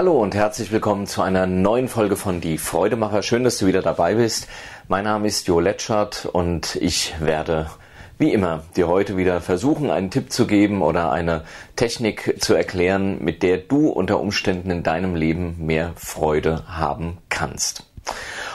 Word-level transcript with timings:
Hallo 0.00 0.18
und 0.18 0.34
herzlich 0.34 0.72
willkommen 0.72 1.06
zu 1.06 1.20
einer 1.20 1.46
neuen 1.46 1.86
Folge 1.86 2.16
von 2.16 2.40
Die 2.40 2.56
Freudemacher. 2.56 3.20
Schön, 3.20 3.44
dass 3.44 3.58
du 3.58 3.66
wieder 3.66 3.82
dabei 3.82 4.14
bist. 4.14 4.48
Mein 4.88 5.04
Name 5.04 5.28
ist 5.28 5.46
Jo 5.46 5.60
Letschert 5.60 6.24
und 6.24 6.76
ich 6.76 7.14
werde 7.20 7.68
wie 8.16 8.32
immer 8.32 8.62
dir 8.76 8.88
heute 8.88 9.18
wieder 9.18 9.42
versuchen, 9.42 9.90
einen 9.90 10.10
Tipp 10.10 10.32
zu 10.32 10.46
geben 10.46 10.80
oder 10.80 11.12
eine 11.12 11.44
Technik 11.76 12.36
zu 12.40 12.54
erklären, 12.54 13.22
mit 13.22 13.42
der 13.42 13.58
du 13.58 13.90
unter 13.90 14.20
Umständen 14.20 14.70
in 14.70 14.82
deinem 14.82 15.16
Leben 15.16 15.66
mehr 15.66 15.92
Freude 15.96 16.64
haben 16.66 17.18
kannst. 17.28 17.84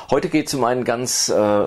Heute 0.09 0.29
geht 0.29 0.47
es 0.47 0.55
um 0.55 0.63
ein 0.63 0.83
ganz, 0.83 1.29
äh, 1.29 1.65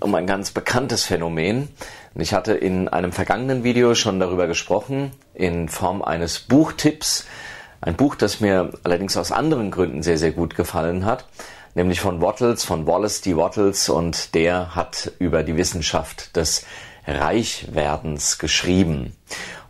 um 0.00 0.14
ein 0.14 0.26
ganz 0.26 0.50
bekanntes 0.50 1.04
Phänomen. 1.04 1.68
Ich 2.16 2.34
hatte 2.34 2.52
in 2.52 2.88
einem 2.88 3.12
vergangenen 3.12 3.64
Video 3.64 3.94
schon 3.94 4.20
darüber 4.20 4.46
gesprochen, 4.46 5.12
in 5.32 5.70
Form 5.70 6.02
eines 6.02 6.38
Buchtipps, 6.40 7.26
ein 7.80 7.96
Buch, 7.96 8.14
das 8.14 8.40
mir 8.40 8.72
allerdings 8.84 9.16
aus 9.16 9.32
anderen 9.32 9.70
Gründen 9.70 10.02
sehr, 10.02 10.18
sehr 10.18 10.32
gut 10.32 10.54
gefallen 10.54 11.04
hat, 11.04 11.26
nämlich 11.74 12.00
von 12.00 12.20
Wattles, 12.20 12.64
von 12.64 12.86
Wallace 12.86 13.20
D. 13.20 13.36
Wattles 13.36 13.88
und 13.88 14.34
der 14.34 14.74
hat 14.74 15.12
über 15.18 15.42
die 15.42 15.56
Wissenschaft 15.56 16.36
des 16.36 16.64
Reichwerdens 17.06 18.38
geschrieben. 18.38 19.16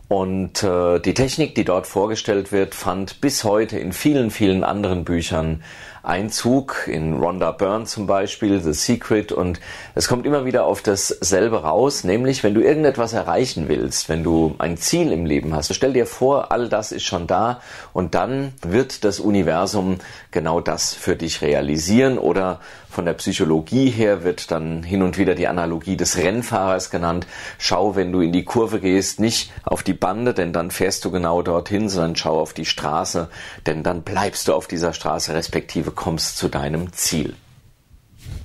Und 0.07 0.63
äh, 0.63 0.99
die 0.99 1.13
Technik, 1.13 1.53
die 1.55 1.65
dort 1.65 1.85
vorgestellt 1.85 2.53
wird, 2.53 2.75
fand 2.75 3.19
bis 3.19 3.43
heute 3.43 3.77
in 3.77 3.91
vielen, 3.91 4.31
vielen 4.31 4.63
anderen 4.63 5.03
Büchern 5.03 5.63
Einzug, 6.07 6.87
in 6.87 7.13
Rhonda 7.13 7.51
Byrne 7.51 7.85
zum 7.85 8.07
Beispiel, 8.07 8.61
The 8.61 8.73
Secret. 8.73 9.31
Und 9.31 9.59
es 9.93 10.07
kommt 10.07 10.25
immer 10.25 10.45
wieder 10.45 10.65
auf 10.65 10.81
dasselbe 10.81 11.63
raus, 11.63 12.03
nämlich 12.03 12.43
wenn 12.43 12.53
du 12.53 12.61
irgendetwas 12.61 13.13
erreichen 13.13 13.67
willst, 13.67 14.07
wenn 14.09 14.23
du 14.23 14.55
ein 14.57 14.77
Ziel 14.77 15.11
im 15.11 15.25
Leben 15.25 15.53
hast, 15.53 15.73
stell 15.75 15.93
dir 15.93 16.05
vor, 16.05 16.51
all 16.51 16.69
das 16.69 16.91
ist 16.91 17.03
schon 17.03 17.27
da 17.27 17.61
und 17.93 18.15
dann 18.15 18.53
wird 18.61 19.03
das 19.03 19.19
Universum 19.19 19.97
genau 20.31 20.61
das 20.61 20.93
für 20.93 21.15
dich 21.15 21.41
realisieren 21.41 22.17
oder 22.17 22.59
von 22.89 23.05
der 23.05 23.13
Psychologie 23.13 23.91
her 23.91 24.23
wird 24.23 24.49
dann 24.49 24.81
hin 24.81 25.03
und 25.03 25.19
wieder 25.19 25.35
die 25.35 25.47
Analogie 25.47 25.97
des 25.97 26.17
Rennfahrers 26.17 26.89
genannt. 26.89 27.27
Schau, 27.59 27.95
wenn 27.95 28.11
du 28.11 28.21
in 28.21 28.31
die 28.31 28.43
Kurve 28.43 28.79
gehst, 28.79 29.19
nicht 29.19 29.51
auf 29.63 29.83
die 29.83 29.93
Bande, 29.93 30.33
denn 30.33 30.51
dann 30.51 30.71
fährst 30.71 31.05
du 31.05 31.11
genau 31.11 31.43
dorthin, 31.43 31.89
sondern 31.89 32.15
schau 32.15 32.39
auf 32.39 32.53
die 32.53 32.65
Straße, 32.65 33.29
denn 33.67 33.83
dann 33.83 34.01
bleibst 34.01 34.47
du 34.47 34.53
auf 34.55 34.65
dieser 34.65 34.93
Straße, 34.93 35.35
respektive 35.35 35.91
kommst 35.97 36.37
zu 36.37 36.47
deinem 36.47 36.93
Ziel. 36.93 37.35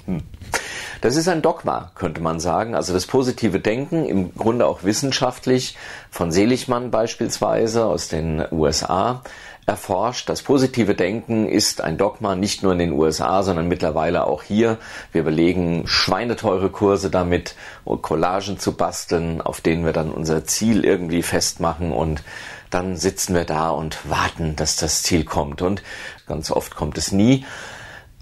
Hm. 0.06 0.22
Das 1.00 1.16
ist 1.16 1.28
ein 1.28 1.42
Dogma, 1.42 1.90
könnte 1.94 2.20
man 2.20 2.38
sagen. 2.38 2.74
Also 2.74 2.92
das 2.92 3.06
positive 3.06 3.60
Denken, 3.60 4.04
im 4.04 4.34
Grunde 4.34 4.66
auch 4.66 4.84
wissenschaftlich, 4.84 5.76
von 6.10 6.30
Seligmann 6.30 6.90
beispielsweise 6.90 7.84
aus 7.84 8.08
den 8.08 8.44
USA, 8.52 9.22
erforscht. 9.66 10.28
Das 10.28 10.42
positive 10.42 10.94
Denken 10.94 11.48
ist 11.48 11.80
ein 11.80 11.96
Dogma 11.96 12.34
nicht 12.34 12.62
nur 12.62 12.72
in 12.72 12.78
den 12.78 12.92
USA, 12.92 13.42
sondern 13.42 13.68
mittlerweile 13.68 14.26
auch 14.26 14.42
hier. 14.42 14.78
Wir 15.12 15.22
belegen 15.22 15.84
schweineteure 15.86 16.68
Kurse 16.70 17.10
damit, 17.10 17.54
Collagen 17.84 18.58
zu 18.58 18.76
basteln, 18.76 19.40
auf 19.40 19.60
denen 19.60 19.84
wir 19.84 19.92
dann 19.92 20.10
unser 20.10 20.44
Ziel 20.44 20.84
irgendwie 20.84 21.22
festmachen 21.22 21.92
und 21.92 22.22
dann 22.72 22.96
sitzen 22.96 23.34
wir 23.34 23.44
da 23.44 23.70
und 23.70 24.08
warten, 24.08 24.56
dass 24.56 24.76
das 24.76 25.02
Ziel 25.02 25.24
kommt. 25.24 25.62
Und 25.62 25.82
ganz 26.26 26.50
oft 26.50 26.74
kommt 26.74 26.98
es 26.98 27.12
nie. 27.12 27.44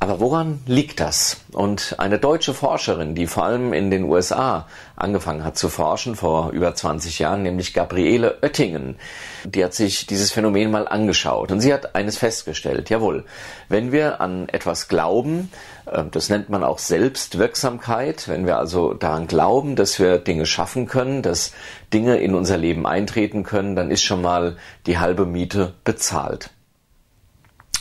Aber 0.02 0.18
woran 0.18 0.60
liegt 0.64 0.98
das? 0.98 1.42
Und 1.52 1.96
eine 1.98 2.18
deutsche 2.18 2.54
Forscherin, 2.54 3.14
die 3.14 3.26
vor 3.26 3.44
allem 3.44 3.74
in 3.74 3.90
den 3.90 4.04
USA 4.04 4.66
angefangen 4.96 5.44
hat 5.44 5.58
zu 5.58 5.68
forschen, 5.68 6.16
vor 6.16 6.52
über 6.52 6.74
20 6.74 7.18
Jahren, 7.18 7.42
nämlich 7.42 7.74
Gabriele 7.74 8.38
Oettingen, 8.40 8.96
die 9.44 9.62
hat 9.62 9.74
sich 9.74 10.06
dieses 10.06 10.32
Phänomen 10.32 10.70
mal 10.70 10.88
angeschaut. 10.88 11.52
Und 11.52 11.60
sie 11.60 11.74
hat 11.74 11.94
eines 11.94 12.16
festgestellt, 12.16 12.88
jawohl, 12.88 13.26
wenn 13.68 13.92
wir 13.92 14.22
an 14.22 14.48
etwas 14.48 14.88
glauben, 14.88 15.52
äh, 15.84 16.02
das 16.10 16.30
nennt 16.30 16.48
man 16.48 16.64
auch 16.64 16.78
Selbstwirksamkeit, 16.78 18.26
wenn 18.26 18.46
wir 18.46 18.56
also 18.56 18.94
daran 18.94 19.26
glauben, 19.26 19.76
dass 19.76 19.98
wir 19.98 20.16
Dinge 20.16 20.46
schaffen 20.46 20.86
können, 20.86 21.20
dass 21.20 21.52
Dinge 21.92 22.16
in 22.16 22.34
unser 22.34 22.56
Leben 22.56 22.86
eintreten 22.86 23.42
können, 23.42 23.76
dann 23.76 23.90
ist 23.90 24.02
schon 24.02 24.22
mal 24.22 24.56
die 24.86 24.98
halbe 24.98 25.26
Miete 25.26 25.74
bezahlt. 25.84 26.48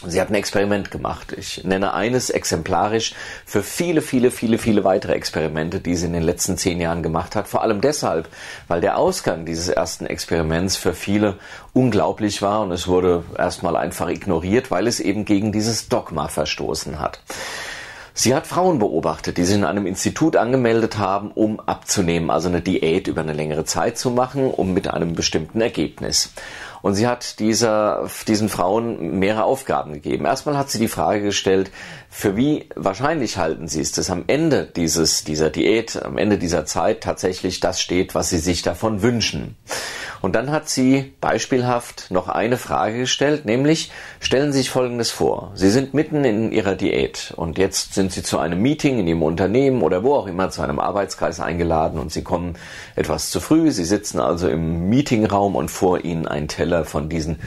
Sie 0.05 0.21
hat 0.21 0.29
ein 0.29 0.35
Experiment 0.35 0.91
gemacht. 0.91 1.33
Ich 1.37 1.65
nenne 1.65 1.93
eines 1.93 2.29
exemplarisch 2.29 3.13
für 3.45 3.61
viele, 3.61 4.01
viele, 4.01 4.31
viele, 4.31 4.57
viele 4.57 4.85
weitere 4.85 5.11
Experimente, 5.11 5.81
die 5.81 5.95
sie 5.97 6.05
in 6.05 6.13
den 6.13 6.23
letzten 6.23 6.57
zehn 6.57 6.79
Jahren 6.79 7.03
gemacht 7.03 7.35
hat. 7.35 7.49
Vor 7.49 7.63
allem 7.63 7.81
deshalb, 7.81 8.29
weil 8.69 8.79
der 8.79 8.97
Ausgang 8.97 9.45
dieses 9.45 9.67
ersten 9.67 10.05
Experiments 10.05 10.77
für 10.77 10.93
viele 10.93 11.37
unglaublich 11.73 12.41
war 12.41 12.61
und 12.61 12.71
es 12.71 12.87
wurde 12.87 13.25
erstmal 13.37 13.75
einfach 13.75 14.07
ignoriert, 14.07 14.71
weil 14.71 14.87
es 14.87 15.01
eben 15.01 15.25
gegen 15.25 15.51
dieses 15.51 15.89
Dogma 15.89 16.29
verstoßen 16.29 16.99
hat. 16.99 17.19
Sie 18.13 18.35
hat 18.35 18.47
Frauen 18.47 18.79
beobachtet, 18.79 19.37
die 19.37 19.45
sich 19.45 19.55
in 19.55 19.63
einem 19.63 19.85
Institut 19.85 20.35
angemeldet 20.35 20.97
haben, 20.97 21.31
um 21.31 21.61
abzunehmen, 21.61 22.29
also 22.29 22.49
eine 22.49 22.59
Diät 22.59 23.07
über 23.07 23.21
eine 23.21 23.31
längere 23.31 23.63
Zeit 23.63 23.97
zu 23.97 24.11
machen, 24.11 24.51
um 24.51 24.73
mit 24.73 24.89
einem 24.89 25.13
bestimmten 25.13 25.61
Ergebnis. 25.61 26.33
Und 26.81 26.95
sie 26.95 27.07
hat 27.07 27.39
dieser, 27.39 28.09
diesen 28.27 28.49
Frauen 28.49 29.19
mehrere 29.19 29.43
Aufgaben 29.43 29.93
gegeben. 29.93 30.25
Erstmal 30.25 30.57
hat 30.57 30.69
sie 30.69 30.79
die 30.79 30.87
Frage 30.87 31.21
gestellt, 31.21 31.71
für 32.09 32.35
wie 32.35 32.69
wahrscheinlich 32.75 33.37
halten 33.37 33.67
sie 33.67 33.81
es, 33.81 33.91
dass 33.91 34.09
am 34.09 34.23
Ende 34.27 34.65
dieses, 34.65 35.23
dieser 35.23 35.49
Diät, 35.49 36.01
am 36.01 36.17
Ende 36.17 36.37
dieser 36.37 36.65
Zeit 36.65 37.01
tatsächlich 37.01 37.59
das 37.59 37.81
steht, 37.81 38.15
was 38.15 38.29
sie 38.29 38.39
sich 38.39 38.61
davon 38.61 39.01
wünschen. 39.01 39.55
Und 40.21 40.35
dann 40.35 40.51
hat 40.51 40.69
sie 40.69 41.13
beispielhaft 41.21 42.11
noch 42.11 42.27
eine 42.27 42.57
Frage 42.57 42.99
gestellt, 42.99 43.45
nämlich 43.45 43.91
stellen 44.19 44.51
Sie 44.51 44.59
sich 44.59 44.69
Folgendes 44.69 45.11
vor. 45.11 45.51
Sie 45.55 45.69
sind 45.69 45.93
mitten 45.93 46.25
in 46.25 46.51
Ihrer 46.51 46.75
Diät 46.75 47.33
und 47.37 47.57
jetzt 47.57 47.93
sind 47.93 48.11
Sie 48.11 48.21
zu 48.21 48.37
einem 48.37 48.61
Meeting 48.61 48.99
in 48.99 49.07
Ihrem 49.07 49.23
Unternehmen 49.23 49.81
oder 49.81 50.03
wo 50.03 50.15
auch 50.15 50.27
immer 50.27 50.49
zu 50.49 50.61
einem 50.61 50.79
Arbeitskreis 50.79 51.39
eingeladen 51.39 51.99
und 51.99 52.11
Sie 52.11 52.23
kommen 52.23 52.57
etwas 52.95 53.29
zu 53.29 53.39
früh. 53.39 53.71
Sie 53.71 53.85
sitzen 53.85 54.19
also 54.19 54.49
im 54.49 54.89
Meetingraum 54.89 55.55
und 55.55 55.69
vor 55.71 56.03
Ihnen 56.03 56.27
ein 56.27 56.49
Teller 56.69 56.85
von 56.85 57.09
diesen, 57.09 57.39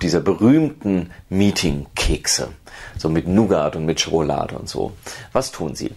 dieser 0.00 0.20
berühmten 0.20 1.10
Meetingkekse. 1.28 2.48
So 2.96 3.10
mit 3.10 3.28
Nougat 3.28 3.76
und 3.76 3.84
mit 3.84 4.00
Schokolade 4.00 4.56
und 4.56 4.68
so. 4.68 4.92
Was 5.32 5.52
tun 5.52 5.74
Sie? 5.74 5.90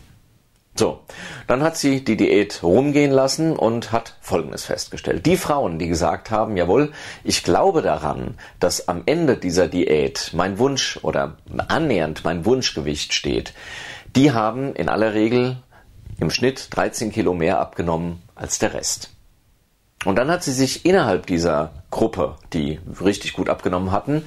So, 0.76 1.02
dann 1.46 1.62
hat 1.62 1.78
sie 1.78 2.04
die 2.04 2.18
Diät 2.18 2.64
rumgehen 2.64 3.12
lassen 3.12 3.56
und 3.56 3.92
hat 3.92 4.18
Folgendes 4.22 4.66
festgestellt. 4.66 5.28
Die 5.28 5.38
Frauen, 5.38 5.78
die 5.78 5.88
gesagt 5.88 6.32
haben, 6.32 6.58
jawohl, 6.58 6.92
ich 7.24 7.44
glaube 7.44 7.84
daran, 7.84 8.40
dass 8.60 8.88
am 8.88 9.04
Ende 9.06 9.38
dieser 9.38 9.68
Diät 9.68 10.32
mein 10.34 10.58
Wunsch 10.58 11.00
oder 11.04 11.38
annähernd 11.68 12.24
mein 12.24 12.44
Wunschgewicht 12.44 13.14
steht, 13.14 13.54
die 14.16 14.32
haben 14.32 14.74
in 14.74 14.90
aller 14.90 15.14
Regel 15.14 15.58
im 16.20 16.32
Schnitt 16.32 16.68
13 16.72 17.12
Kilo 17.12 17.36
mehr 17.36 17.60
abgenommen 17.60 18.24
als 18.34 18.58
der 18.58 18.74
Rest. 18.74 19.12
Und 20.06 20.18
dann 20.18 20.30
hat 20.30 20.44
sie 20.44 20.52
sich 20.52 20.86
innerhalb 20.86 21.26
dieser 21.26 21.72
Gruppe, 21.92 22.36
die 22.54 22.80
richtig 23.02 23.34
gut 23.34 23.50
abgenommen 23.50 23.92
hatten, 23.92 24.24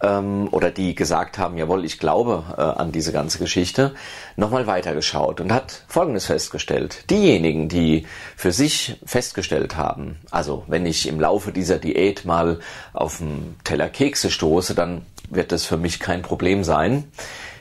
ähm, 0.00 0.48
oder 0.50 0.70
die 0.70 0.94
gesagt 0.94 1.38
haben, 1.38 1.58
jawohl, 1.58 1.84
ich 1.84 1.98
glaube 1.98 2.44
äh, 2.56 2.60
an 2.60 2.92
diese 2.92 3.12
ganze 3.12 3.38
Geschichte, 3.38 3.94
nochmal 4.36 4.66
weitergeschaut 4.66 5.40
und 5.40 5.52
hat 5.52 5.84
Folgendes 5.88 6.26
festgestellt. 6.26 7.10
Diejenigen, 7.10 7.68
die 7.68 8.06
für 8.36 8.52
sich 8.52 9.00
festgestellt 9.04 9.76
haben, 9.76 10.18
also 10.30 10.64
wenn 10.66 10.86
ich 10.86 11.08
im 11.08 11.20
Laufe 11.20 11.52
dieser 11.52 11.78
Diät 11.78 12.24
mal 12.24 12.60
auf 12.92 13.20
einen 13.20 13.56
Teller 13.64 13.88
Kekse 13.88 14.30
stoße, 14.30 14.74
dann 14.74 15.02
wird 15.30 15.52
das 15.52 15.64
für 15.64 15.76
mich 15.76 16.00
kein 16.00 16.22
Problem 16.22 16.64
sein. 16.64 17.04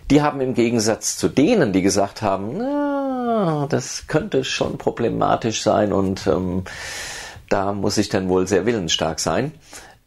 Die 0.09 0.21
haben 0.21 0.39
im 0.39 0.53
Gegensatz 0.53 1.17
zu 1.17 1.27
denen, 1.27 1.73
die 1.73 1.81
gesagt 1.81 2.21
haben, 2.21 2.57
na, 2.57 3.67
das 3.69 4.05
könnte 4.07 4.45
schon 4.45 4.77
problematisch 4.77 5.61
sein 5.61 5.91
und 5.91 6.27
ähm, 6.27 6.63
da 7.49 7.73
muss 7.73 7.97
ich 7.97 8.09
dann 8.09 8.29
wohl 8.29 8.47
sehr 8.47 8.65
willensstark 8.65 9.19
sein, 9.19 9.51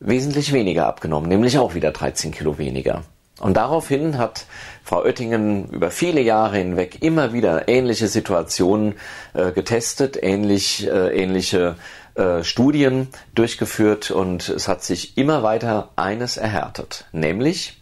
wesentlich 0.00 0.52
weniger 0.52 0.86
abgenommen, 0.86 1.28
nämlich 1.28 1.58
auch 1.58 1.74
wieder 1.74 1.90
13 1.92 2.32
Kilo 2.32 2.58
weniger. 2.58 3.02
Und 3.40 3.56
daraufhin 3.56 4.18
hat 4.18 4.44
Frau 4.84 5.02
Oettingen 5.02 5.68
über 5.70 5.90
viele 5.90 6.20
Jahre 6.20 6.58
hinweg 6.58 7.02
immer 7.02 7.32
wieder 7.32 7.68
ähnliche 7.68 8.06
Situationen 8.06 8.96
äh, 9.32 9.50
getestet, 9.52 10.18
ähnlich, 10.22 10.86
äh, 10.86 11.22
ähnliche 11.22 11.76
äh, 12.14 12.44
Studien 12.44 13.08
durchgeführt 13.34 14.10
und 14.10 14.48
es 14.50 14.68
hat 14.68 14.82
sich 14.82 15.16
immer 15.16 15.42
weiter 15.42 15.90
eines 15.96 16.36
erhärtet, 16.36 17.06
nämlich 17.12 17.80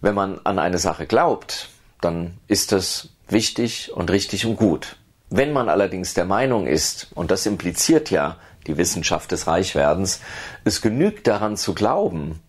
wenn 0.00 0.14
man 0.14 0.40
an 0.42 0.58
eine 0.58 0.78
Sache 0.78 1.06
glaubt, 1.06 1.68
dann 2.00 2.38
ist 2.48 2.72
es 2.72 3.10
wichtig 3.28 3.92
und 3.94 4.10
richtig 4.10 4.44
und 4.44 4.56
gut. 4.56 4.96
Wenn 5.34 5.52
man 5.52 5.68
allerdings 5.68 6.12
der 6.12 6.26
Meinung 6.26 6.66
ist, 6.66 7.08
und 7.14 7.30
das 7.30 7.46
impliziert 7.46 8.10
ja 8.10 8.36
die 8.66 8.76
Wissenschaft 8.76 9.32
des 9.32 9.46
Reichwerdens, 9.46 10.20
es 10.64 10.82
genügt 10.82 11.26
daran 11.26 11.56
zu 11.56 11.74
glauben, 11.74 12.42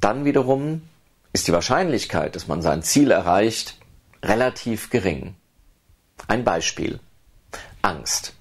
dann 0.00 0.24
wiederum 0.24 0.82
ist 1.32 1.46
die 1.46 1.52
Wahrscheinlichkeit, 1.52 2.34
dass 2.34 2.48
man 2.48 2.62
sein 2.62 2.82
Ziel 2.82 3.12
erreicht, 3.12 3.78
relativ 4.24 4.90
gering. 4.90 5.36
Ein 6.26 6.42
Beispiel. 6.42 6.98
Angst. 7.82 8.32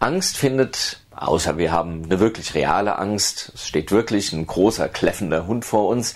Angst 0.00 0.38
findet, 0.38 1.00
außer 1.14 1.58
wir 1.58 1.72
haben 1.72 2.04
eine 2.04 2.20
wirklich 2.20 2.54
reale 2.54 2.98
Angst, 2.98 3.52
es 3.54 3.68
steht 3.68 3.92
wirklich 3.92 4.32
ein 4.32 4.46
großer, 4.46 4.88
kläffender 4.88 5.46
Hund 5.46 5.66
vor 5.66 5.88
uns, 5.88 6.14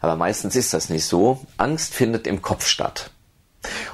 Aber 0.00 0.16
meistens 0.16 0.56
ist 0.56 0.72
das 0.72 0.88
nicht 0.88 1.04
so. 1.04 1.44
Angst 1.58 1.94
findet 1.94 2.26
im 2.26 2.40
Kopf 2.40 2.66
statt. 2.66 3.10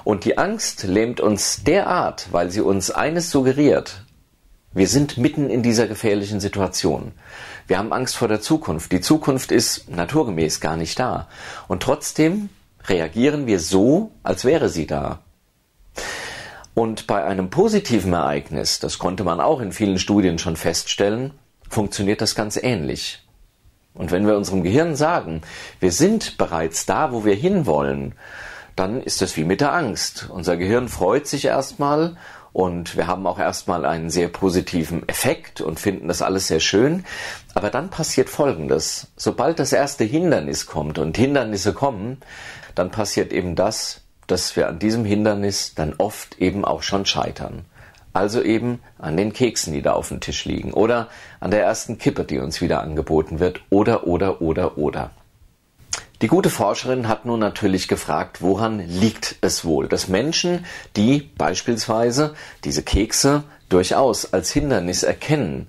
Und 0.04 0.24
die 0.24 0.38
Angst 0.38 0.84
lähmt 0.84 1.20
uns 1.20 1.64
derart, 1.64 2.28
weil 2.30 2.50
sie 2.50 2.60
uns 2.60 2.90
eines 2.90 3.30
suggeriert. 3.30 4.02
Wir 4.72 4.88
sind 4.88 5.16
mitten 5.16 5.48
in 5.48 5.62
dieser 5.62 5.88
gefährlichen 5.88 6.38
Situation. 6.38 7.12
Wir 7.66 7.78
haben 7.78 7.92
Angst 7.92 8.16
vor 8.16 8.28
der 8.28 8.40
Zukunft. 8.40 8.92
Die 8.92 9.00
Zukunft 9.00 9.50
ist 9.50 9.88
naturgemäß 9.90 10.60
gar 10.60 10.76
nicht 10.76 10.98
da. 10.98 11.28
Und 11.66 11.82
trotzdem 11.82 12.50
reagieren 12.84 13.46
wir 13.46 13.58
so, 13.58 14.10
als 14.22 14.44
wäre 14.44 14.68
sie 14.68 14.86
da. 14.86 15.20
Und 16.74 17.06
bei 17.06 17.24
einem 17.24 17.48
positiven 17.48 18.12
Ereignis, 18.12 18.78
das 18.78 18.98
konnte 18.98 19.24
man 19.24 19.40
auch 19.40 19.60
in 19.60 19.72
vielen 19.72 19.98
Studien 19.98 20.38
schon 20.38 20.56
feststellen, 20.56 21.32
funktioniert 21.68 22.20
das 22.20 22.34
ganz 22.34 22.56
ähnlich. 22.56 23.26
Und 23.94 24.10
wenn 24.10 24.26
wir 24.26 24.36
unserem 24.36 24.62
Gehirn 24.62 24.94
sagen, 24.94 25.40
wir 25.80 25.90
sind 25.90 26.36
bereits 26.36 26.84
da, 26.84 27.12
wo 27.12 27.24
wir 27.24 27.34
hinwollen, 27.34 28.14
dann 28.76 29.02
ist 29.02 29.23
das 29.23 29.37
wie 29.37 29.44
mit 29.44 29.61
der 29.61 29.73
Angst. 29.73 30.28
Unser 30.31 30.56
Gehirn 30.56 30.88
freut 30.88 31.26
sich 31.26 31.46
erstmal 31.46 32.17
und 32.52 32.96
wir 32.96 33.06
haben 33.06 33.26
auch 33.26 33.38
erstmal 33.38 33.84
einen 33.84 34.11
sehr 34.11 34.28
positiven 34.28 35.08
Effekt 35.08 35.61
und 35.61 35.81
finden 35.81 36.08
das 36.08 36.23
alles 36.23 36.46
sehr 36.46 36.61
schön. 36.61 37.05
Aber 37.55 37.70
dann 37.70 37.90
passiert 37.90 38.31
Folgendes. 38.31 39.08
Sobald 39.17 39.58
das 39.58 39.73
erste 39.73 40.05
Hindernis 40.05 40.67
kommt 40.67 40.99
und 40.99 41.17
Hindernisse 41.17 41.73
kommen, 41.73 42.19
dann 42.75 42.90
passiert 42.90 43.32
eben 43.32 43.56
das, 43.56 44.02
dass 44.26 44.56
wir 44.56 44.69
an 44.69 44.78
diesem 44.78 45.05
Hindernis 45.05 45.75
dann 45.75 45.94
oft 45.99 46.38
eben 46.38 46.64
auch 46.64 46.82
schon 46.82 47.06
scheitern. 47.06 47.64
Also 48.12 48.43
eben 48.43 48.81
an 48.99 49.17
den 49.17 49.34
Keksen, 49.34 49.75
die 49.75 49.82
da 49.82 49.93
auf 49.93 50.08
dem 50.08 50.20
Tisch 50.20 50.46
liegen 50.46 50.73
oder 50.73 51.08
an 51.40 51.50
der 51.50 51.62
ersten 51.62 51.99
Kippe, 51.99 52.25
die 52.25 52.38
uns 52.38 52.62
wieder 52.62 52.81
angeboten 52.81 53.40
wird 53.40 53.61
oder 53.69 54.06
oder 54.06 54.40
oder 54.40 54.78
oder. 54.78 55.11
Die 56.22 56.28
gute 56.28 56.48
Forscherin 56.48 57.08
hat 57.08 57.26
nun 57.26 57.40
natürlich 57.40 57.88
gefragt, 57.88 58.40
woran 58.40 58.78
liegt 58.78 59.36
es 59.42 59.66
wohl, 59.66 59.86
dass 59.86 60.08
Menschen, 60.08 60.64
die 60.96 61.30
beispielsweise 61.36 62.34
diese 62.64 62.82
Kekse 62.82 63.44
durchaus 63.68 64.32
als 64.32 64.50
Hindernis 64.50 65.02
erkennen, 65.02 65.68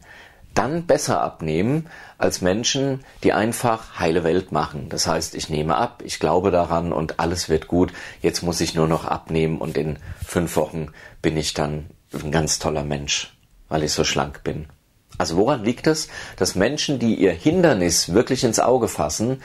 dann 0.54 0.86
besser 0.86 1.22
abnehmen 1.22 1.88
als 2.18 2.42
Menschen, 2.42 3.04
die 3.24 3.34
einfach 3.34 4.00
heile 4.00 4.24
Welt 4.24 4.54
machen. 4.54 4.88
Das 4.88 5.06
heißt, 5.06 5.36
ich 5.36 5.50
nehme 5.50 5.76
ab, 5.76 6.02
ich 6.06 6.18
glaube 6.18 6.50
daran 6.50 6.94
und 6.94 7.20
alles 7.20 7.50
wird 7.50 7.68
gut. 7.68 7.92
Jetzt 8.22 8.42
muss 8.42 8.62
ich 8.62 8.74
nur 8.74 8.88
noch 8.88 9.04
abnehmen 9.04 9.58
und 9.58 9.78
in 9.78 10.00
fünf 10.26 10.56
Wochen 10.56 10.94
bin 11.22 11.36
ich 11.36 11.54
dann 11.56 11.88
ein 12.14 12.32
ganz 12.32 12.58
toller 12.58 12.84
Mensch, 12.84 13.38
weil 13.68 13.84
ich 13.84 13.92
so 13.92 14.06
schlank 14.06 14.46
bin. 14.46 14.68
Also 15.18 15.36
woran 15.36 15.64
liegt 15.64 15.88
es, 15.88 16.08
dass 16.38 16.56
Menschen, 16.56 17.00
die 17.00 17.16
ihr 17.16 17.34
Hindernis 17.34 18.14
wirklich 18.14 18.44
ins 18.44 18.60
Auge 18.60 18.88
fassen, 18.88 19.42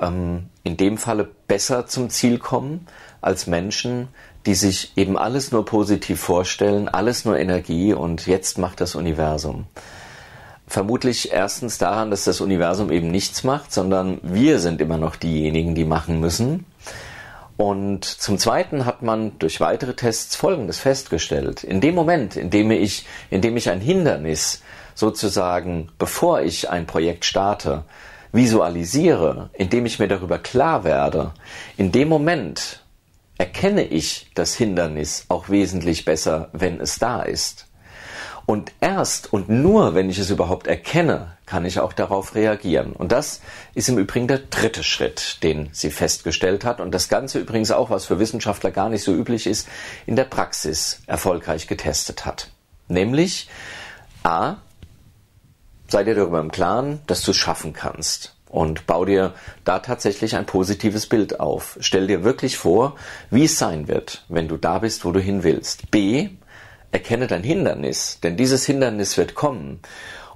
ähm, 0.00 0.48
in 0.64 0.76
dem 0.76 0.98
Falle 0.98 1.28
besser 1.46 1.86
zum 1.86 2.10
Ziel 2.10 2.38
kommen 2.38 2.86
als 3.20 3.46
Menschen, 3.46 4.08
die 4.46 4.54
sich 4.54 4.92
eben 4.96 5.18
alles 5.18 5.52
nur 5.52 5.64
positiv 5.64 6.20
vorstellen, 6.20 6.88
alles 6.88 7.24
nur 7.24 7.38
Energie 7.38 7.92
und 7.92 8.26
jetzt 8.26 8.58
macht 8.58 8.80
das 8.80 8.94
Universum 8.94 9.66
vermutlich 10.70 11.32
erstens 11.32 11.78
daran, 11.78 12.12
dass 12.12 12.24
das 12.24 12.40
Universum 12.40 12.92
eben 12.92 13.10
nichts 13.10 13.42
macht, 13.42 13.72
sondern 13.72 14.20
wir 14.22 14.60
sind 14.60 14.80
immer 14.80 14.98
noch 14.98 15.16
diejenigen, 15.16 15.74
die 15.74 15.84
machen 15.84 16.20
müssen. 16.20 16.64
Und 17.56 18.04
zum 18.04 18.38
Zweiten 18.38 18.86
hat 18.86 19.02
man 19.02 19.36
durch 19.40 19.60
weitere 19.60 19.94
Tests 19.94 20.36
Folgendes 20.36 20.78
festgestellt. 20.78 21.64
In 21.64 21.80
dem 21.80 21.96
Moment, 21.96 22.36
in 22.36 22.50
dem 22.50 22.70
ich, 22.70 23.04
in 23.30 23.42
dem 23.42 23.56
ich 23.56 23.68
ein 23.68 23.80
Hindernis 23.80 24.62
sozusagen, 24.94 25.90
bevor 25.98 26.40
ich 26.40 26.70
ein 26.70 26.86
Projekt 26.86 27.24
starte, 27.24 27.82
visualisiere, 28.32 29.50
indem 29.54 29.86
ich 29.86 29.98
mir 29.98 30.08
darüber 30.08 30.38
klar 30.38 30.84
werde, 30.84 31.32
in 31.76 31.92
dem 31.92 32.08
Moment 32.08 32.84
erkenne 33.38 33.84
ich 33.84 34.30
das 34.34 34.54
Hindernis 34.54 35.24
auch 35.28 35.48
wesentlich 35.48 36.04
besser, 36.04 36.50
wenn 36.52 36.80
es 36.80 36.98
da 36.98 37.22
ist. 37.22 37.66
Und 38.46 38.72
erst 38.80 39.32
und 39.32 39.48
nur, 39.48 39.94
wenn 39.94 40.10
ich 40.10 40.18
es 40.18 40.30
überhaupt 40.30 40.66
erkenne, 40.66 41.36
kann 41.46 41.64
ich 41.64 41.78
auch 41.78 41.92
darauf 41.92 42.34
reagieren. 42.34 42.92
Und 42.92 43.12
das 43.12 43.40
ist 43.74 43.88
im 43.88 43.96
Übrigen 43.96 44.26
der 44.26 44.38
dritte 44.38 44.82
Schritt, 44.82 45.38
den 45.42 45.68
sie 45.72 45.90
festgestellt 45.90 46.64
hat. 46.64 46.80
Und 46.80 46.92
das 46.92 47.08
Ganze 47.08 47.38
übrigens 47.38 47.70
auch, 47.70 47.90
was 47.90 48.06
für 48.06 48.18
Wissenschaftler 48.18 48.72
gar 48.72 48.88
nicht 48.88 49.04
so 49.04 49.14
üblich 49.14 49.46
ist, 49.46 49.68
in 50.04 50.16
der 50.16 50.24
Praxis 50.24 51.00
erfolgreich 51.06 51.68
getestet 51.68 52.26
hat. 52.26 52.50
Nämlich, 52.88 53.48
a, 54.24 54.56
sei 55.90 56.04
dir 56.04 56.14
darüber 56.14 56.40
im 56.40 56.52
Klaren, 56.52 57.00
dass 57.06 57.22
du 57.22 57.32
es 57.32 57.36
schaffen 57.36 57.72
kannst. 57.72 58.36
Und 58.48 58.86
bau 58.86 59.04
dir 59.04 59.34
da 59.64 59.78
tatsächlich 59.78 60.34
ein 60.34 60.46
positives 60.46 61.06
Bild 61.06 61.38
auf. 61.38 61.76
Stell 61.80 62.06
dir 62.06 62.24
wirklich 62.24 62.58
vor, 62.58 62.96
wie 63.30 63.44
es 63.44 63.58
sein 63.58 63.86
wird, 63.86 64.24
wenn 64.28 64.48
du 64.48 64.56
da 64.56 64.80
bist, 64.80 65.04
wo 65.04 65.12
du 65.12 65.20
hin 65.20 65.44
willst. 65.44 65.90
B, 65.90 66.30
erkenne 66.90 67.28
dein 67.28 67.44
Hindernis, 67.44 68.18
denn 68.22 68.36
dieses 68.36 68.66
Hindernis 68.66 69.16
wird 69.16 69.34
kommen. 69.34 69.80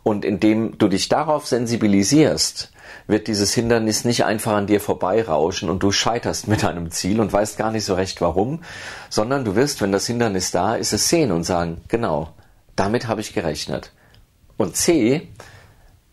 Und 0.04 0.24
indem 0.24 0.78
du 0.78 0.86
dich 0.88 1.08
darauf 1.08 1.46
sensibilisierst, 1.46 2.70
wird 3.06 3.26
dieses 3.26 3.52
Hindernis 3.54 4.04
nicht 4.04 4.24
einfach 4.24 4.52
an 4.52 4.66
dir 4.66 4.80
vorbeirauschen 4.80 5.68
und 5.68 5.82
du 5.82 5.90
scheiterst 5.90 6.46
mit 6.46 6.62
deinem 6.62 6.90
Ziel 6.90 7.20
und 7.20 7.32
weißt 7.32 7.56
gar 7.58 7.70
nicht 7.70 7.84
so 7.84 7.94
recht 7.94 8.20
warum, 8.20 8.62
sondern 9.08 9.44
du 9.44 9.56
wirst, 9.56 9.80
wenn 9.80 9.92
das 9.92 10.06
Hindernis 10.06 10.50
da 10.50 10.76
ist, 10.76 10.92
es 10.92 11.08
sehen 11.08 11.32
und 11.32 11.44
sagen, 11.44 11.80
genau, 11.88 12.28
damit 12.76 13.08
habe 13.08 13.20
ich 13.20 13.34
gerechnet. 13.34 13.92
Und 14.56 14.76
C, 14.76 15.28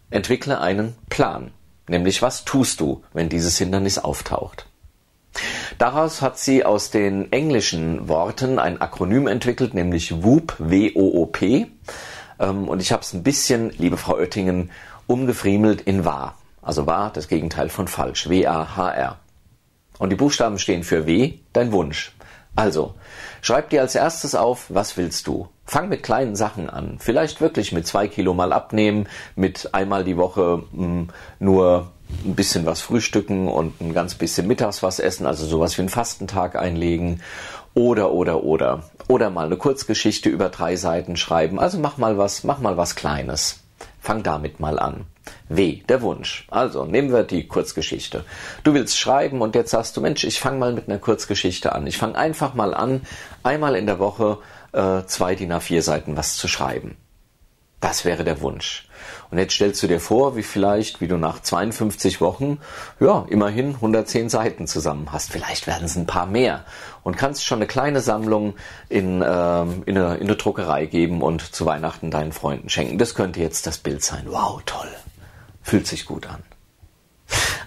entwickle 0.10 0.60
einen 0.60 0.96
Plan, 1.10 1.52
nämlich 1.88 2.22
was 2.22 2.46
tust 2.46 2.80
du, 2.80 3.04
wenn 3.14 3.30
dieses 3.30 3.58
Hindernis 3.58 3.98
auftaucht. 3.98 4.68
Daraus 5.78 6.22
hat 6.22 6.38
sie 6.38 6.66
aus 6.66 6.92
den 6.92 7.32
englischen 7.32 8.08
Worten 8.08 8.60
ein 8.60 8.82
Akronym 8.82 9.28
entwickelt, 9.28 9.74
nämlich 9.74 10.24
WOOP, 10.24 10.56
W-O-O-P. 10.60 11.68
Ähm, 12.40 12.68
und 12.68 12.82
ich 12.82 12.92
habe 12.92 13.02
es 13.02 13.14
ein 13.14 13.24
bisschen, 13.24 13.72
liebe 13.78 13.98
Frau 13.98 14.16
Oettingen, 14.16 14.72
umgefriemelt 15.08 15.82
in 15.82 16.06
wahr. 16.06 16.38
Also 16.62 16.86
wahr, 16.86 17.12
das 17.14 17.28
Gegenteil 17.28 17.70
von 17.70 17.88
falsch. 17.88 18.30
W-A-H-R. 18.30 19.18
Und 19.98 20.10
die 20.10 20.16
Buchstaben 20.16 20.60
stehen 20.60 20.84
für 20.84 21.06
W, 21.08 21.40
dein 21.54 21.72
Wunsch. 21.72 22.12
Also, 22.56 22.96
schreib 23.42 23.70
dir 23.70 23.82
als 23.82 23.96
erstes 23.96 24.36
auf, 24.36 24.66
was 24.70 24.98
willst 24.98 25.28
du? 25.28 25.48
Fang 25.66 25.88
mit 25.88 26.04
kleinen 26.04 26.36
Sachen 26.36 26.70
an. 26.70 26.98
Vielleicht 27.00 27.40
wirklich 27.40 27.72
mit 27.72 27.88
zwei 27.88 28.08
Kilo 28.08 28.34
mal 28.34 28.52
abnehmen, 28.52 29.08
mit 29.36 29.74
einmal 29.74 30.04
die 30.04 30.18
Woche 30.18 30.64
mh, 30.72 30.84
hm, 30.84 31.10
nur 31.40 31.92
ein 32.26 32.36
bisschen 32.36 32.66
was 32.66 32.82
frühstücken 32.82 33.48
und 33.48 33.80
ein 33.80 33.94
ganz 33.94 34.16
bisschen 34.16 34.48
mittags 34.48 34.84
was 34.84 35.00
essen, 35.00 35.26
also 35.26 35.46
sowas 35.46 35.78
wie 35.78 35.82
einen 35.82 35.90
Fastentag 35.90 36.58
einlegen 36.58 37.22
oder 37.74 38.12
oder 38.12 38.44
oder 38.44 38.84
oder 39.08 39.30
mal 39.30 39.46
eine 39.46 39.56
Kurzgeschichte 39.56 40.30
über 40.30 40.50
drei 40.50 40.76
Seiten 40.76 41.16
schreiben. 41.16 41.60
Also 41.60 41.80
mach 41.80 41.98
mal 41.98 42.18
was, 42.18 42.44
mach 42.44 42.60
mal 42.60 42.76
was 42.76 42.96
Kleines. 42.96 43.60
Fang 44.02 44.24
damit 44.24 44.60
mal 44.60 44.78
an. 44.78 45.06
W, 45.50 45.82
der 45.88 46.02
Wunsch. 46.02 46.48
Also 46.50 46.86
nehmen 46.86 47.12
wir 47.12 47.24
die 47.24 47.48
Kurzgeschichte. 47.48 48.24
Du 48.64 48.74
willst 48.74 48.98
schreiben 48.98 49.42
und 49.42 49.56
jetzt 49.56 49.72
sagst 49.72 49.96
du, 49.96 50.02
Mensch, 50.02 50.24
ich 50.24 50.40
fange 50.40 50.58
mal 50.58 50.74
mit 50.74 50.88
einer 50.88 51.00
Kurzgeschichte 51.00 51.74
an. 51.74 51.88
Ich 51.88 51.98
fange 51.98 52.16
einfach 52.16 52.54
mal 52.54 52.74
an, 52.74 53.02
einmal 53.44 53.76
in 53.76 53.86
der 53.86 54.00
Woche 54.00 54.40
äh, 54.72 55.04
zwei 55.06 55.36
DIN 55.36 55.52
A4 55.54 55.82
Seiten 55.82 56.18
was 56.18 56.36
zu 56.38 56.48
schreiben. 56.48 56.98
Das 57.82 58.06
wäre 58.06 58.24
der 58.24 58.42
Wunsch. 58.42 58.88
Und 59.32 59.40
jetzt 59.40 59.54
stellst 59.54 59.82
du 59.82 59.88
dir 59.88 60.00
vor, 60.00 60.36
wie 60.36 60.44
vielleicht, 60.44 61.02
wie 61.02 61.08
du 61.08 61.18
nach 61.18 61.42
52 61.42 62.22
Wochen, 62.22 62.60
ja, 63.00 63.26
immerhin 63.28 63.74
110 63.74 64.30
Seiten 64.30 64.68
zusammen 64.68 65.12
hast. 65.12 65.32
Vielleicht 65.32 65.66
werden 65.66 65.86
es 65.86 65.96
ein 65.96 66.06
paar 66.06 66.28
mehr. 66.28 66.64
Und 67.02 67.18
kannst 67.18 67.44
schon 67.44 67.58
eine 67.58 67.66
kleine 67.66 68.02
Sammlung 68.02 68.54
in, 68.88 69.24
ähm, 69.26 69.82
in, 69.88 69.98
eine, 69.98 70.18
in 70.18 70.28
eine 70.28 70.36
Druckerei 70.36 70.86
geben 70.86 71.24
und 71.24 71.42
zu 71.42 71.66
Weihnachten 71.66 72.12
deinen 72.12 72.34
Freunden 72.34 72.70
schenken. 72.70 73.00
Das 73.00 73.16
könnte 73.16 73.40
jetzt 73.40 73.66
das 73.66 73.80
Bild 73.80 74.04
sein. 74.04 74.26
Wow, 74.28 74.62
toll. 74.68 74.90
Fühlt 75.62 75.88
sich 75.88 76.06
gut 76.06 76.28
an. 76.28 76.44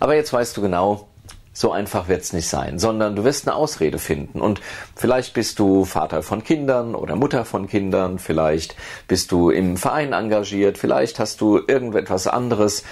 Aber 0.01 0.15
jetzt 0.15 0.33
weißt 0.33 0.57
du 0.57 0.63
genau, 0.63 1.09
so 1.55 1.71
einfach 1.71 2.09
wird's 2.09 2.33
nicht 2.33 2.49
sein, 2.49 2.79
sondern 2.79 3.15
du 3.17 3.25
wirst 3.25 3.47
eine 3.47 3.57
Ausrede 3.57 3.99
finden. 3.99 4.41
Und 4.41 4.61
vielleicht 4.97 5.33
bist 5.33 5.59
du 5.61 5.85
Vater 5.85 6.23
von 6.23 6.43
Kindern 6.43 6.95
oder 6.95 7.17
Mutter 7.17 7.45
von 7.45 7.69
Kindern, 7.69 8.19
vielleicht 8.19 8.75
bist 9.09 9.33
du 9.33 9.51
im 9.51 9.77
Verein 9.77 10.13
engagiert, 10.13 10.77
vielleicht 10.77 11.21
hast 11.21 11.41
du 11.41 11.61
irgendetwas 11.67 12.27
anderes, 12.27 12.83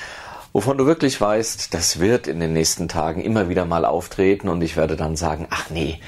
wovon 0.52 0.78
du 0.78 0.86
wirklich 0.86 1.20
weißt, 1.20 1.74
das 1.74 1.98
wird 1.98 2.28
in 2.28 2.38
den 2.38 2.52
nächsten 2.52 2.88
Tagen 2.88 3.20
immer 3.20 3.48
wieder 3.48 3.64
mal 3.64 3.84
auftreten 3.84 4.48
und 4.48 4.62
ich 4.62 4.76
werde 4.76 4.96
dann 4.96 5.16
sagen, 5.16 5.48
ach 5.50 5.68
nee, 5.70 5.98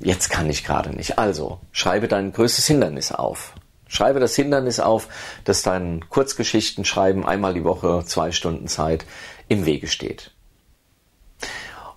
jetzt 0.00 0.30
kann 0.30 0.48
ich 0.48 0.64
gerade 0.64 0.90
nicht. 0.90 1.18
Also, 1.18 1.60
schreibe 1.72 2.08
dein 2.08 2.32
größtes 2.32 2.66
Hindernis 2.66 3.12
auf. 3.12 3.52
Schreibe 3.88 4.20
das 4.20 4.36
Hindernis 4.36 4.80
auf, 4.80 5.08
dass 5.44 5.62
dein 5.62 6.08
Kurzgeschichtenschreiben 6.08 7.24
einmal 7.24 7.54
die 7.54 7.64
Woche 7.64 8.04
zwei 8.06 8.30
Stunden 8.32 8.68
Zeit 8.68 9.06
im 9.48 9.66
Wege 9.66 9.88
steht. 9.88 10.30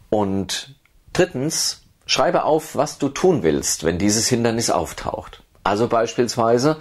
Und 0.09 0.75
drittens, 1.13 1.81
schreibe 2.05 2.43
auf, 2.43 2.75
was 2.75 2.97
du 2.97 3.09
tun 3.09 3.43
willst, 3.43 3.83
wenn 3.83 3.97
dieses 3.97 4.27
Hindernis 4.27 4.69
auftaucht. 4.69 5.43
Also 5.63 5.87
beispielsweise, 5.87 6.77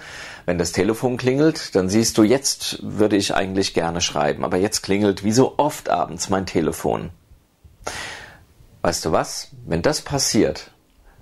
wenn 0.47 0.59
das 0.59 0.73
Telefon 0.73 1.17
klingelt, 1.17 1.75
dann 1.75 1.88
siehst 1.88 2.17
du, 2.17 2.23
jetzt 2.23 2.79
würde 2.83 3.17
ich 3.17 3.35
eigentlich 3.35 3.75
gerne 3.75 4.00
schreiben, 4.00 4.45
aber 4.45 4.57
jetzt 4.57 4.83
klingelt 4.83 5.23
wie 5.23 5.33
so 5.33 5.55
oft 5.59 5.90
abends 5.90 6.31
mein 6.31 6.47
Telefon. 6.47 7.11
Weißt 8.83 9.05
du 9.05 9.12
was? 9.12 9.49
Wenn 9.67 9.83
das 9.83 10.00
passiert, 10.00 10.71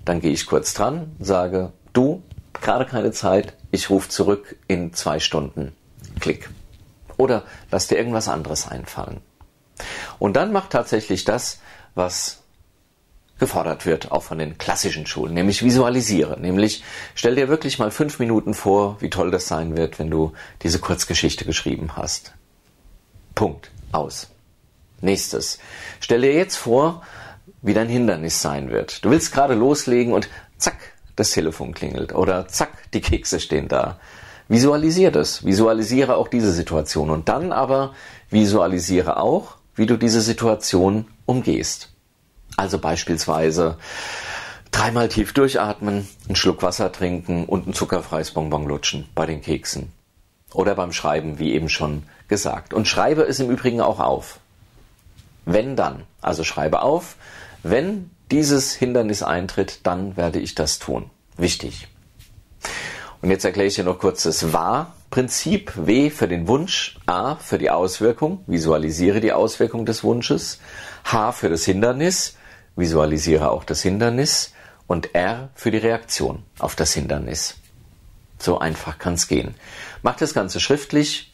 dann 0.05 0.21
gehe 0.21 0.33
ich 0.33 0.47
kurz 0.47 0.73
dran, 0.73 1.17
sage, 1.19 1.73
du, 1.93 2.23
gerade 2.61 2.87
keine 2.87 3.13
Zeit, 3.13 3.55
ich 3.71 3.91
rufe 3.91 4.09
zurück 4.09 4.57
in 4.67 4.93
zwei 4.93 5.21
Stunden. 5.21 5.75
Klick. 6.21 6.51
Oder 7.17 7.45
lass 7.71 7.89
dir 7.89 7.97
irgendwas 7.97 8.29
anderes 8.29 8.69
einfallen. 8.69 9.21
Und 10.19 10.37
dann 10.37 10.53
mach 10.53 10.69
tatsächlich 10.69 11.25
das, 11.25 11.61
was 11.95 12.43
gefordert 13.39 13.87
wird, 13.87 14.11
auch 14.11 14.23
von 14.23 14.39
den 14.39 14.59
klassischen 14.59 15.07
Schulen, 15.07 15.35
nämlich 15.35 15.63
visualisiere. 15.63 16.41
Nämlich 16.41 16.83
stell 17.15 17.37
dir 17.37 17.49
wirklich 17.49 17.79
mal 17.79 17.91
fünf 17.91 18.19
Minuten 18.19 18.55
vor, 18.55 19.01
wie 19.01 19.11
toll 19.11 19.31
das 19.31 19.47
sein 19.47 19.77
wird, 19.77 19.99
wenn 19.99 20.11
du 20.11 20.33
diese 20.63 20.81
Kurzgeschichte 20.81 21.45
geschrieben 21.45 21.97
hast. 21.97 22.33
Punkt. 23.35 23.71
Aus. 23.93 24.29
Nächstes. 25.01 25.59
Stell 26.01 26.23
dir 26.23 26.35
jetzt 26.35 26.57
vor, 26.57 27.03
wie 27.63 27.75
dein 27.75 27.89
Hindernis 27.89 28.43
sein 28.43 28.71
wird. 28.71 29.05
Du 29.05 29.11
willst 29.11 29.33
gerade 29.33 29.55
loslegen 29.55 30.13
und 30.13 30.29
zack, 30.59 30.77
das 31.19 31.31
Telefon 31.31 31.75
klingelt 31.75 32.15
oder 32.15 32.49
zack, 32.49 32.91
die 32.93 33.01
Kekse 33.01 33.41
stehen 33.41 33.69
da. 33.69 33.99
Visualisiere 34.49 35.13
das. 35.13 35.45
Visualisiere 35.45 36.17
auch 36.17 36.29
diese 36.29 36.53
Situation 36.53 37.11
und 37.11 37.29
dann 37.29 37.53
aber 37.53 37.95
visualisiere 38.31 39.19
auch, 39.19 39.57
wie 39.75 39.87
du 39.87 39.97
diese 39.97 40.21
Situation 40.21 41.07
umgehst. 41.27 41.91
Also 42.57 42.79
beispielsweise 42.79 43.77
dreimal 44.71 45.09
tief 45.09 45.33
durchatmen, 45.33 46.09
einen 46.27 46.37
Schluck 46.37 46.63
Wasser 46.63 46.93
trinken 46.93 47.45
und 47.45 47.67
ein 47.67 47.75
zuckerfreies 47.75 48.33
Bonbon 48.33 48.67
lutschen 48.67 49.09
bei 49.15 49.27
den 49.27 49.43
Keksen. 49.43 49.93
Oder 50.55 50.75
beim 50.75 50.93
Schreiben, 50.93 51.39
wie 51.39 51.53
eben 51.53 51.69
schon 51.69 52.05
gesagt. 52.27 52.73
Und 52.73 52.89
schreibe 52.89 53.23
es 53.23 53.39
im 53.39 53.51
Übrigen 53.51 53.81
auch 53.81 54.01
auf. 54.01 54.41
Wenn 55.45 55.77
dann, 55.77 56.05
also 56.23 56.43
schreibe 56.43 56.83
auf, 56.83 57.17
wenn 57.63 58.11
dieses 58.31 58.75
Hindernis 58.75 59.23
eintritt, 59.23 59.81
dann 59.85 60.17
werde 60.17 60.39
ich 60.39 60.55
das 60.55 60.79
tun. 60.79 61.11
Wichtig. 61.37 61.89
Und 63.21 63.31
jetzt 63.31 63.45
erkläre 63.45 63.67
ich 63.69 63.75
dir 63.75 63.85
noch 63.85 63.99
kurz 63.99 64.23
das 64.23 64.53
War-Prinzip. 64.53 65.73
W 65.77 66.11
für 66.11 66.29
den 66.29 66.47
Wunsch, 66.47 66.99
A 67.07 67.37
für 67.37 67.59
die 67.59 67.71
Auswirkung, 67.71 68.45
visualisiere 68.47 69.21
die 69.21 69.33
Auswirkung 69.33 69.87
des 69.87 70.05
Wunsches, 70.05 70.61
H 71.05 71.33
für 71.33 71.49
das 71.49 71.65
Hindernis, 71.65 72.37
visualisiere 72.77 73.51
auch 73.51 73.65
das 73.65 73.83
Hindernis 73.83 74.53
und 74.87 75.15
R 75.15 75.51
für 75.55 75.71
die 75.71 75.79
Reaktion 75.79 76.45
auf 76.59 76.77
das 76.77 76.93
Hindernis. 76.95 77.57
So 78.39 78.59
einfach 78.59 78.99
kann 78.99 79.15
es 79.15 79.27
gehen. 79.27 79.55
Mach 80.03 80.17
das 80.17 80.33
Ganze 80.33 80.61
schriftlich, 80.61 81.28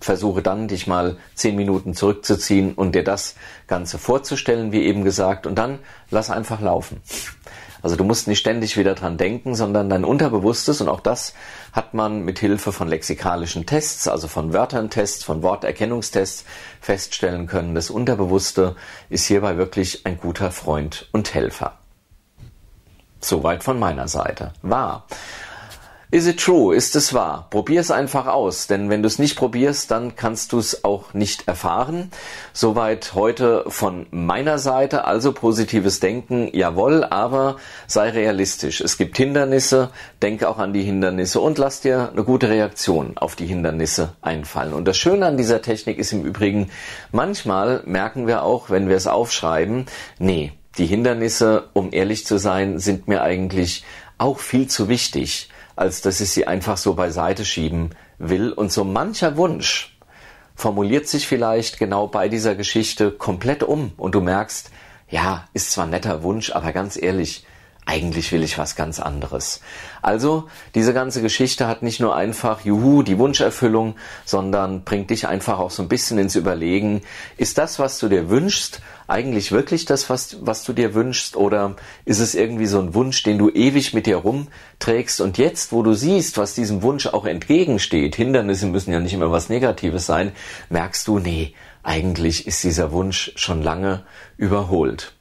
versuche 0.00 0.42
dann, 0.42 0.68
dich 0.68 0.86
mal 0.86 1.16
zehn 1.34 1.56
Minuten 1.56 1.94
zurückzuziehen 1.94 2.74
und 2.74 2.94
dir 2.94 3.04
das 3.04 3.36
Ganze 3.66 3.98
vorzustellen, 3.98 4.72
wie 4.72 4.82
eben 4.82 5.04
gesagt, 5.04 5.46
und 5.46 5.56
dann 5.56 5.78
lass 6.10 6.30
einfach 6.30 6.60
laufen. 6.60 7.00
Also 7.82 7.96
du 7.96 8.04
musst 8.04 8.28
nicht 8.28 8.38
ständig 8.38 8.76
wieder 8.76 8.94
dran 8.94 9.16
denken, 9.16 9.54
sondern 9.54 9.88
dein 9.88 10.04
Unterbewusstes 10.04 10.80
und 10.80 10.88
auch 10.88 11.00
das 11.00 11.34
hat 11.72 11.94
man 11.94 12.24
mit 12.24 12.38
Hilfe 12.38 12.72
von 12.72 12.88
lexikalischen 12.88 13.64
Tests, 13.64 14.06
also 14.06 14.28
von 14.28 14.52
Wörterntests, 14.52 15.24
von 15.24 15.42
Worterkennungstests 15.42 16.44
feststellen 16.80 17.46
können. 17.46 17.74
Das 17.74 17.90
Unterbewusste 17.90 18.76
ist 19.08 19.26
hierbei 19.26 19.56
wirklich 19.56 20.04
ein 20.04 20.18
guter 20.18 20.50
Freund 20.50 21.08
und 21.12 21.32
Helfer. 21.32 21.78
Soweit 23.20 23.64
von 23.64 23.78
meiner 23.78 24.08
Seite. 24.08 24.52
Wahr. 24.62 25.06
Is 26.12 26.26
it 26.26 26.40
true? 26.40 26.74
Ist 26.74 26.96
es 26.96 27.14
wahr? 27.14 27.46
Probier 27.50 27.80
es 27.80 27.92
einfach 27.92 28.26
aus, 28.26 28.66
denn 28.66 28.90
wenn 28.90 29.00
du 29.00 29.06
es 29.06 29.20
nicht 29.20 29.36
probierst, 29.36 29.92
dann 29.92 30.16
kannst 30.16 30.52
du 30.52 30.58
es 30.58 30.82
auch 30.82 31.14
nicht 31.14 31.46
erfahren. 31.46 32.10
Soweit 32.52 33.14
heute 33.14 33.62
von 33.68 34.06
meiner 34.10 34.58
Seite, 34.58 35.04
also 35.04 35.30
positives 35.30 36.00
Denken, 36.00 36.50
jawohl, 36.52 37.04
aber 37.04 37.58
sei 37.86 38.10
realistisch. 38.10 38.80
Es 38.80 38.98
gibt 38.98 39.18
Hindernisse, 39.18 39.90
denke 40.20 40.48
auch 40.48 40.58
an 40.58 40.72
die 40.72 40.82
Hindernisse 40.82 41.38
und 41.38 41.58
lass 41.58 41.80
dir 41.80 42.10
eine 42.10 42.24
gute 42.24 42.48
Reaktion 42.48 43.16
auf 43.16 43.36
die 43.36 43.46
Hindernisse 43.46 44.16
einfallen. 44.20 44.72
Und 44.72 44.86
das 44.86 44.96
Schöne 44.96 45.26
an 45.26 45.36
dieser 45.36 45.62
Technik 45.62 46.00
ist 46.00 46.10
im 46.12 46.24
Übrigen, 46.24 46.70
manchmal 47.12 47.84
merken 47.86 48.26
wir 48.26 48.42
auch, 48.42 48.68
wenn 48.68 48.88
wir 48.88 48.96
es 48.96 49.06
aufschreiben, 49.06 49.86
nee, 50.18 50.54
die 50.76 50.86
Hindernisse, 50.86 51.68
um 51.72 51.90
ehrlich 51.92 52.26
zu 52.26 52.36
sein, 52.38 52.80
sind 52.80 53.06
mir 53.06 53.22
eigentlich 53.22 53.84
auch 54.18 54.40
viel 54.40 54.66
zu 54.66 54.88
wichtig 54.88 55.50
als 55.80 56.02
dass 56.02 56.20
ich 56.20 56.30
sie 56.30 56.46
einfach 56.46 56.76
so 56.76 56.94
beiseite 56.94 57.44
schieben 57.44 57.90
will. 58.18 58.52
Und 58.52 58.70
so 58.70 58.84
mancher 58.84 59.36
Wunsch 59.38 59.98
formuliert 60.54 61.08
sich 61.08 61.26
vielleicht 61.26 61.78
genau 61.78 62.06
bei 62.06 62.28
dieser 62.28 62.54
Geschichte 62.54 63.10
komplett 63.10 63.62
um 63.62 63.92
und 63.96 64.14
du 64.14 64.20
merkst, 64.20 64.70
ja, 65.08 65.48
ist 65.54 65.72
zwar 65.72 65.84
ein 65.84 65.90
netter 65.90 66.22
Wunsch, 66.22 66.52
aber 66.52 66.72
ganz 66.72 67.00
ehrlich, 67.00 67.46
eigentlich 67.90 68.30
will 68.30 68.44
ich 68.44 68.56
was 68.56 68.76
ganz 68.76 69.00
anderes. 69.00 69.60
Also, 70.00 70.48
diese 70.76 70.94
ganze 70.94 71.22
Geschichte 71.22 71.66
hat 71.66 71.82
nicht 71.82 71.98
nur 71.98 72.14
einfach, 72.14 72.64
juhu, 72.64 73.02
die 73.02 73.18
Wunscherfüllung, 73.18 73.96
sondern 74.24 74.84
bringt 74.84 75.10
dich 75.10 75.26
einfach 75.26 75.58
auch 75.58 75.72
so 75.72 75.82
ein 75.82 75.88
bisschen 75.88 76.16
ins 76.16 76.36
Überlegen, 76.36 77.02
ist 77.36 77.58
das, 77.58 77.80
was 77.80 77.98
du 77.98 78.08
dir 78.08 78.30
wünschst, 78.30 78.80
eigentlich 79.08 79.50
wirklich 79.50 79.86
das, 79.86 80.08
was, 80.08 80.36
was 80.40 80.62
du 80.62 80.72
dir 80.72 80.94
wünschst, 80.94 81.36
oder 81.36 81.74
ist 82.04 82.20
es 82.20 82.36
irgendwie 82.36 82.66
so 82.66 82.78
ein 82.78 82.94
Wunsch, 82.94 83.24
den 83.24 83.38
du 83.38 83.50
ewig 83.50 83.92
mit 83.92 84.06
dir 84.06 84.18
rumträgst 84.18 85.20
und 85.20 85.36
jetzt, 85.36 85.72
wo 85.72 85.82
du 85.82 85.92
siehst, 85.92 86.38
was 86.38 86.54
diesem 86.54 86.82
Wunsch 86.82 87.08
auch 87.08 87.26
entgegensteht, 87.26 88.14
Hindernisse 88.14 88.66
müssen 88.66 88.92
ja 88.92 89.00
nicht 89.00 89.14
immer 89.14 89.32
was 89.32 89.48
Negatives 89.48 90.06
sein, 90.06 90.30
merkst 90.68 91.08
du, 91.08 91.18
nee, 91.18 91.54
eigentlich 91.82 92.46
ist 92.46 92.62
dieser 92.62 92.92
Wunsch 92.92 93.32
schon 93.34 93.62
lange 93.62 94.04
überholt. 94.36 95.14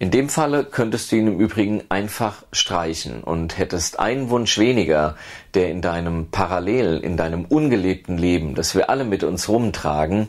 In 0.00 0.10
dem 0.10 0.28
Falle 0.28 0.64
könntest 0.64 1.12
du 1.12 1.16
ihn 1.16 1.28
im 1.28 1.38
Übrigen 1.38 1.84
einfach 1.88 2.42
streichen 2.52 3.22
und 3.22 3.58
hättest 3.58 4.00
einen 4.00 4.28
Wunsch 4.28 4.58
weniger, 4.58 5.16
der 5.54 5.70
in 5.70 5.82
deinem 5.82 6.30
Parallel, 6.30 6.98
in 6.98 7.16
deinem 7.16 7.44
ungelebten 7.44 8.18
Leben, 8.18 8.54
das 8.56 8.74
wir 8.74 8.90
alle 8.90 9.04
mit 9.04 9.22
uns 9.22 9.48
rumtragen, 9.48 10.28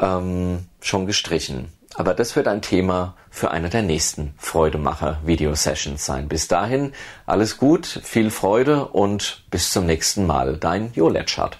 ähm, 0.00 0.66
schon 0.80 1.06
gestrichen. 1.06 1.68
Aber 1.94 2.14
das 2.14 2.34
wird 2.34 2.48
ein 2.48 2.62
Thema 2.62 3.14
für 3.28 3.50
eine 3.50 3.68
der 3.68 3.82
nächsten 3.82 4.34
Freudemacher-Video-Sessions 4.38 6.04
sein. 6.04 6.28
Bis 6.28 6.48
dahin 6.48 6.92
alles 7.26 7.58
gut, 7.58 7.86
viel 7.86 8.30
Freude 8.30 8.86
und 8.86 9.44
bis 9.50 9.70
zum 9.70 9.84
nächsten 9.84 10.26
Mal. 10.26 10.56
Dein 10.56 10.92
Jo 10.94 11.08
Letschert. 11.08 11.58